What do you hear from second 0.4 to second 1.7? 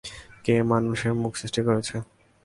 কে মানুষের মুখ সৃষ্টি